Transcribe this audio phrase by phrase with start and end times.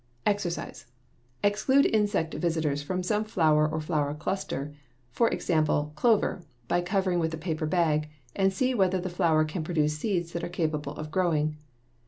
[0.25, 0.87] =EXERCISE=
[1.43, 4.73] Exclude insect visitors from some flower or flower cluster,
[5.11, 9.63] for example, clover, by covering with a paper bag, and see whether the flower can
[9.63, 11.55] produce seeds that are capable of growing.